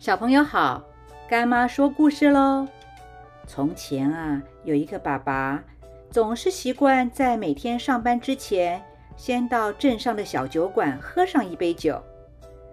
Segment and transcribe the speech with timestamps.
[0.00, 0.82] 小朋友好，
[1.28, 2.66] 干妈说故事喽。
[3.46, 5.62] 从前啊，有一个爸爸，
[6.10, 8.82] 总是习惯在每天上班之前，
[9.14, 12.02] 先到镇上的小酒馆喝上一杯酒。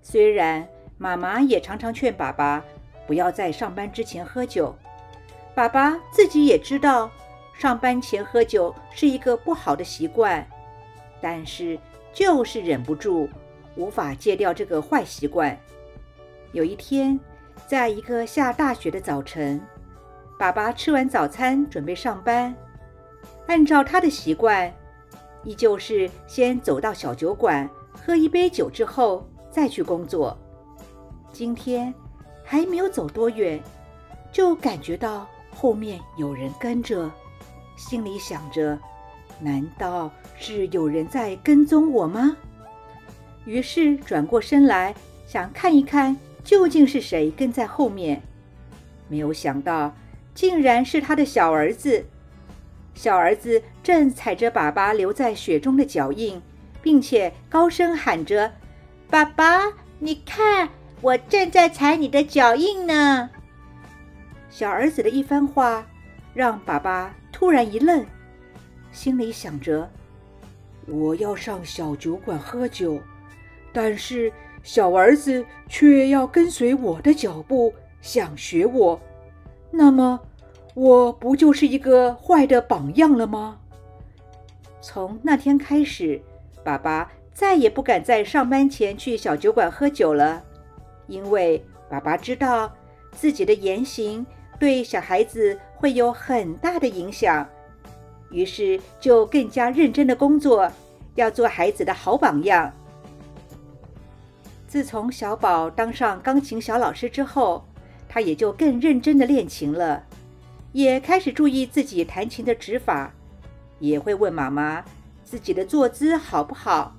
[0.00, 2.64] 虽然妈妈也常常劝爸爸
[3.06, 4.74] 不要在上班之前喝酒，
[5.54, 7.10] 爸爸自己也知道
[7.52, 10.42] 上班前喝酒是一个不好的习惯，
[11.20, 11.78] 但是
[12.14, 13.28] 就是忍不住，
[13.76, 15.54] 无法戒掉这个坏习惯。
[16.52, 17.18] 有一天，
[17.66, 19.60] 在一个下大雪的早晨，
[20.36, 22.52] 爸爸吃完早餐准备上班。
[23.46, 24.72] 按照他的习惯，
[25.44, 30.36] 依旧是先走到小酒馆喝一杯酒之后再去工作。
[31.32, 31.94] 今天
[32.44, 33.62] 还没有走多远，
[34.32, 37.08] 就感觉到后面有人跟着，
[37.76, 38.76] 心里想着：
[39.38, 42.36] 难道是有人在跟踪我吗？
[43.44, 44.92] 于是转过身来
[45.26, 46.16] 想看一看。
[46.44, 48.22] 究竟是谁跟在后面？
[49.08, 49.94] 没有想到，
[50.34, 52.04] 竟然是他的小儿子。
[52.94, 56.40] 小儿子正踩着爸爸留在雪中的脚印，
[56.82, 58.52] 并且高声喊着
[59.10, 60.68] ：“爸爸，你看，
[61.00, 63.30] 我正在踩你的脚印呢！”
[64.50, 65.86] 小儿子的一番话，
[66.34, 68.04] 让爸爸突然一愣，
[68.92, 69.90] 心里想着
[70.86, 73.00] ：“我要上小酒馆喝酒，
[73.72, 79.00] 但是……”小儿子却要跟随我的脚步，想学我，
[79.70, 80.20] 那么
[80.74, 83.58] 我不就是一个坏的榜样了吗？
[84.80, 86.20] 从那天开始，
[86.62, 90.42] 爸爸再也不敢在上班前去小酒馆喝酒了，
[91.06, 92.72] 因为爸爸知道
[93.12, 94.24] 自己的言行
[94.58, 97.46] 对小孩子会有很大的影响，
[98.30, 100.70] 于是就更加认真的工作，
[101.14, 102.72] 要做孩子的好榜样。
[104.70, 107.66] 自从小宝当上钢琴小老师之后，
[108.08, 110.04] 他也就更认真的练琴了，
[110.70, 113.12] 也开始注意自己弹琴的指法，
[113.80, 114.84] 也会问妈妈
[115.24, 116.94] 自己的坐姿好不好。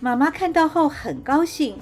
[0.00, 1.78] 妈妈看到后很高兴，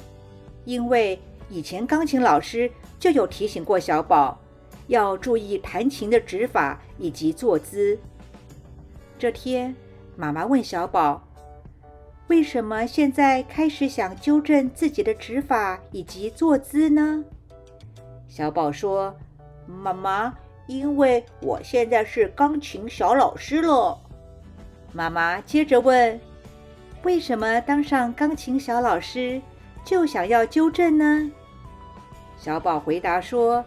[0.64, 2.70] 因为以前钢琴老师
[3.00, 4.38] 就有提醒过小宝
[4.86, 7.98] 要注意弹琴的指法以及坐姿。
[9.18, 9.74] 这天，
[10.16, 11.26] 妈妈问小宝。
[12.30, 17.24] 为什么现在开始想纠正自己的指法以及坐姿呢？
[18.28, 19.12] 小宝说
[19.66, 20.32] ：“妈妈，
[20.68, 23.98] 因为我现在是钢琴小老师了。”
[24.94, 26.20] 妈妈接着问
[27.02, 29.42] ：“为什么当上钢琴小老师
[29.84, 31.32] 就想要纠正呢？”
[32.38, 33.64] 小宝回答说：“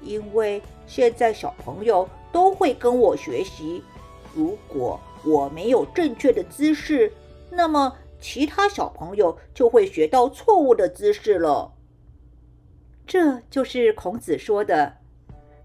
[0.00, 3.84] 因为现在小朋友都会跟我学习，
[4.34, 7.12] 如果我没有正确的姿势。”
[7.50, 11.72] 那么，其他小朋友就会学到错误的姿势了。
[13.06, 14.98] 这就是孔子说的：“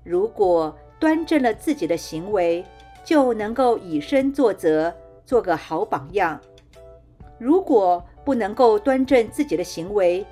[0.04, 2.66] 如果端正了自己的行为，
[3.04, 4.92] 就能够以身作则，
[5.26, 6.40] 做个好榜样；
[7.38, 10.26] 如果不能够端正自己的行为，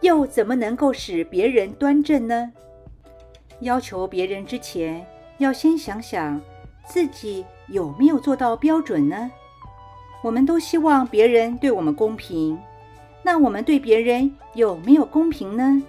[0.00, 2.52] 又怎么能够使别人端正呢？
[3.60, 5.06] 要求别人之前，
[5.38, 6.40] 要先想想
[6.84, 9.30] 自己有没有做到标准呢？”
[10.26, 12.58] 我们都希望别人对我们公平，
[13.22, 15.80] 那我们对别人有没有公平呢？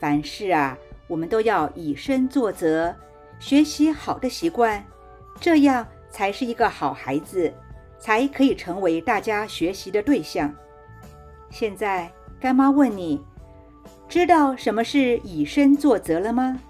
[0.00, 2.92] 凡事啊，我们都要以身作则，
[3.38, 4.84] 学习好的习惯，
[5.40, 7.54] 这样才是一个好孩子，
[7.96, 10.52] 才可以成为大家学习的对象。
[11.48, 13.22] 现在，干妈问你，
[14.08, 16.60] 知道什么是以身作则了吗？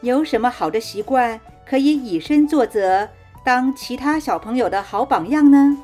[0.00, 3.08] 有什么好的习惯可以以身作则？
[3.44, 5.76] 当其他小朋友的好榜样呢？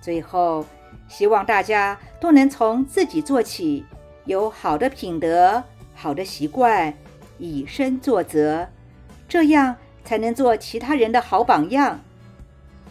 [0.00, 0.66] 最后，
[1.08, 3.84] 希望大家都能从自己做起，
[4.26, 6.92] 有好的品德、好的习惯，
[7.38, 8.68] 以身作则，
[9.26, 12.00] 这样才能做其他人的好榜样。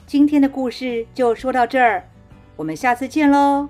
[0.08, 2.04] 今天的故事就说到这儿，
[2.56, 3.70] 我们下次见喽，